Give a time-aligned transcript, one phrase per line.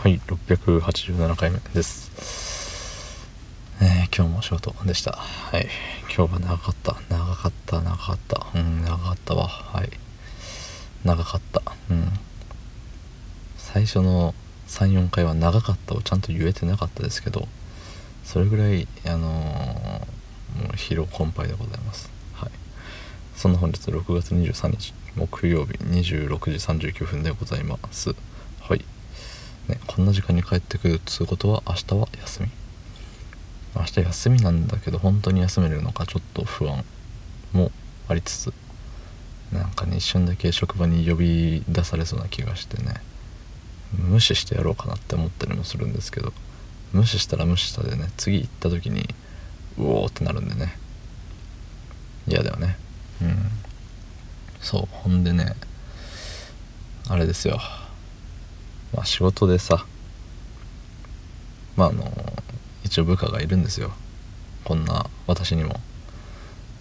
[0.00, 3.26] はい687回目です。
[3.82, 5.10] えー、今日も仕事でした。
[5.10, 5.66] はい
[6.02, 6.96] 今日は長かった。
[7.10, 8.46] 長かった長かった。
[8.54, 9.48] うん長かったわ。
[9.48, 9.90] はい。
[11.04, 11.62] 長かった。
[11.90, 12.12] うん。
[13.56, 14.36] 最初の
[14.68, 17.48] 34回は長かったをちゃんと言えてなかったですけど
[18.22, 22.08] それぐらいあのー、もう疲労困憊でございます。
[22.34, 22.50] はい。
[23.34, 28.14] そんな本日6月23日木曜日26時39分でございます。
[28.60, 28.84] はい。
[29.68, 32.48] ね、こんな時間に帰ってくるっつうことは明日は休み。
[33.76, 36.84] 明日休みなんだけど本当に休めるのかちょっと不安
[37.52, 37.70] も
[38.08, 38.52] ありつつ
[39.52, 42.94] なんかね一瞬だけ職場に呼び出されそうな気がしてね
[43.92, 46.32] 無視してやろうかなって思ったりもするんですけど
[46.92, 49.08] 無視したら無視したでね次行った時に
[49.78, 50.76] うおーってなるんでね。
[52.26, 52.76] 嫌だよね。
[53.22, 53.36] うん。
[54.60, 55.54] そうほんでね
[57.08, 57.60] あれですよ。
[58.94, 59.84] まあ、仕事でさ
[61.76, 62.10] まああの
[62.84, 63.92] 一応部下がいるんですよ。
[64.64, 65.78] こんな私にも。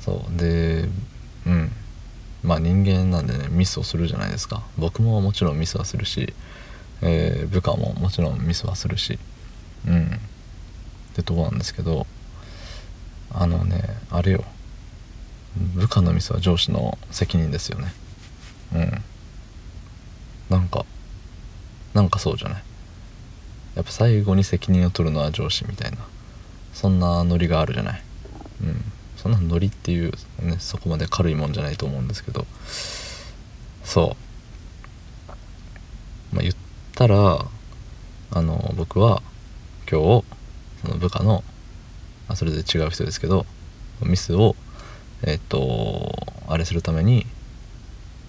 [0.00, 0.38] そう。
[0.38, 0.88] で
[1.46, 1.72] うん。
[2.42, 4.62] まあ人間なんでねミスをするじゃないですか。
[4.76, 6.34] 僕ももちろんミスはするし、
[7.00, 9.18] えー、部下ももちろんミスはするし。
[9.86, 10.06] うん。
[11.12, 12.06] ってとこなんですけど
[13.30, 14.44] あのねあれよ。
[15.74, 17.92] 部下のミスは上司の責任ですよね。
[18.74, 19.04] うん。
[21.94, 22.62] なんかそうじゃない？
[23.76, 25.98] やっぱ最後に責任を取るのは上司みたいな。
[26.72, 28.02] そんなノリがあるじゃない？
[28.62, 28.84] うん。
[29.16, 32.46] そんなノリっていうねそこまで軽いもんじゃないと思うんですけど。
[33.84, 34.16] そ
[36.32, 36.34] う。
[36.34, 36.54] まあ言っ
[36.94, 37.44] たら
[38.30, 39.22] あの僕は
[39.90, 40.24] 今日
[40.82, 41.44] その部下の
[42.28, 43.44] あそれで違う人ですけど
[44.02, 44.56] ミスを
[45.22, 46.10] えっ、と
[46.48, 47.26] あれするために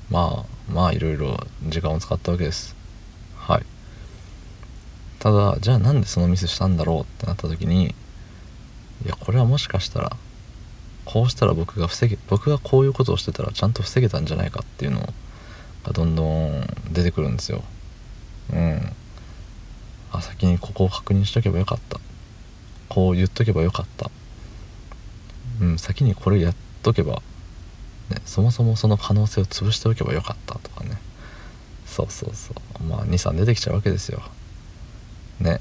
[0.09, 2.75] まあまあいろいろ時間を使ったわけです。
[5.23, 7.95] ただじゃあなんでそのミスしたんだろうってなった時に
[9.05, 10.17] いやこれはもしかしたら
[11.05, 14.99] こうしたら僕が防げ僕がこういうことをしてたらちゃんと防げたんじゃないかっていうの
[15.85, 17.63] がどんどん出てくるんですよ。
[18.51, 18.81] うん。
[20.11, 22.01] あ先にここを確認しとけばよかった。
[22.89, 24.11] こう言っとけばよかった。
[25.61, 27.21] うん先にこれやっとけば、
[28.09, 30.97] ね、そもそもその可能性を潰しておけばよかったとかね。
[31.85, 32.83] そうそうそう。
[32.83, 34.21] まあ23出てきちゃうわけですよ。
[35.43, 35.59] ね。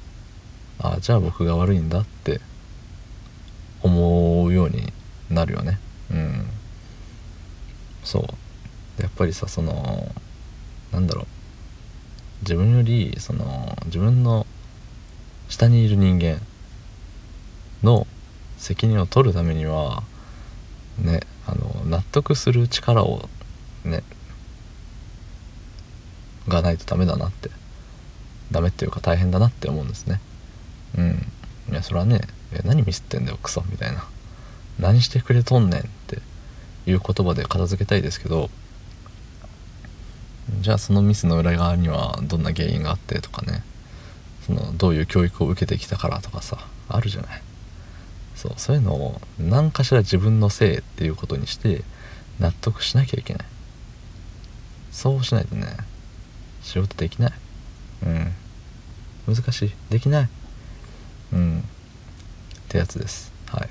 [0.80, 2.40] あじゃあ僕が悪いんだって
[3.82, 4.92] 思うように
[5.30, 5.78] なるよね。
[6.10, 6.46] うん。
[8.04, 8.20] そ
[8.98, 9.02] う。
[9.02, 10.08] やっぱりさその
[10.92, 11.26] なんだろう。
[12.42, 14.46] 自分よりその自分の
[15.48, 16.40] 下にいる人間
[17.82, 18.06] の
[18.56, 20.02] 責任を取るためには
[20.98, 23.28] ねあの納得する力を
[23.84, 24.02] ね
[26.48, 27.61] がないとダメだなって。
[28.52, 30.20] ダメっていうか大変だなって思うんですね。
[30.96, 31.26] うん。
[31.70, 32.20] いやそれはね
[32.64, 34.04] 何ミスってんだよクソみたいな。
[34.78, 36.18] 何してくれとんねんって
[36.86, 38.50] いう言葉で片付けたいですけど
[40.60, 43.62] じゃあそのミスの裏側にはどんな原因があってとかね
[44.46, 46.58] そのどういう教育を受けてきたからとかさ
[46.88, 47.42] あるじゃない。
[48.34, 51.82] そうそういうのを何かしら自分のせいっていうことにして
[52.40, 53.46] 納得しなきゃいけない。
[54.90, 55.76] そうしないとね
[56.62, 57.32] 仕事できない。
[58.04, 58.32] うん。
[59.26, 59.72] 難しい。
[59.90, 60.28] できない。
[61.32, 61.60] うん。
[61.60, 61.62] っ
[62.68, 63.32] てやつです。
[63.46, 63.68] はい。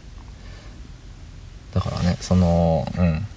[1.74, 3.28] だからねそのうん。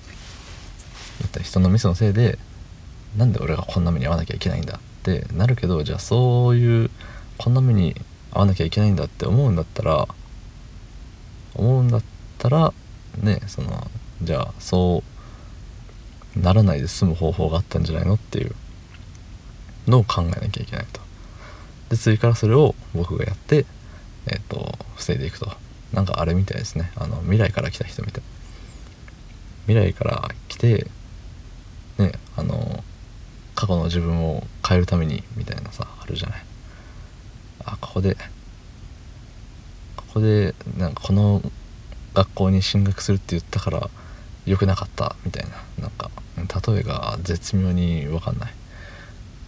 [1.21, 2.39] 言った人のミスのせいで
[3.17, 6.91] なんで俺がこんな目に遭わなきゃいけないんだってなるけどじゃあそういう
[7.39, 7.95] こんな目に
[8.33, 10.09] 遭わなきゃいけないんだって思うんだったら
[11.55, 12.03] 思うんだっ
[12.39, 12.73] たら
[13.23, 13.89] ねその
[14.23, 15.03] じゃあそ
[16.37, 18.55] うならないで済む方法があったんじゃないのっていう
[19.87, 21.04] のを考えなきゃいけないと。
[21.89, 23.67] で次からそれを僕がやって
[24.27, 25.65] えっ、ー、と防いでいくと。
[25.95, 26.91] なんかあれみたいですね。
[26.97, 28.23] あの未来から来た人みたい。
[29.67, 30.89] 未来から来て
[31.99, 32.83] ねあの
[33.55, 36.45] 過去の自分を変えるためにみたいなさあるじゃない。
[37.65, 38.17] あここで
[39.97, 41.41] ここでなんかこの
[42.13, 43.89] 学校に進学するって言ったから
[44.45, 45.63] 良くなかったみたいな。
[45.79, 46.11] なんか
[46.69, 48.55] 例えが絶妙に分かんない。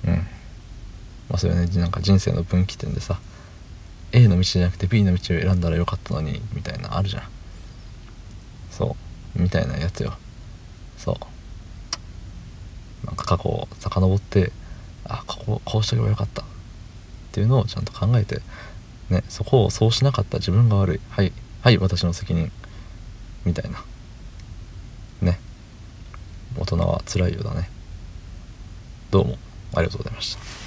[0.07, 0.27] うん。
[1.29, 3.19] まあそれはねなんか人生の分岐点でさ
[4.13, 7.23] A の道じゃなくて B の道を選んだらよかったのにみたいなあるじゃん。
[8.71, 8.97] そ
[9.37, 9.43] う。
[9.43, 10.15] みたいなやつよ。
[10.97, 13.07] そう。
[13.07, 14.53] なんか過去を遡って
[15.05, 16.43] あこここうしとけばよかった。
[16.43, 16.45] っ
[17.33, 18.41] ていうのをちゃんと考えて
[19.11, 20.39] ねそこをそうしなかった。
[20.39, 21.01] 自分が悪い。
[21.11, 21.33] はい。
[21.63, 22.51] はい私の責任。
[23.45, 23.85] みたいな。
[25.21, 25.39] ね。
[26.57, 27.69] 大人は辛いようだね。
[29.11, 29.37] どうも
[29.75, 30.66] ありがとうございました。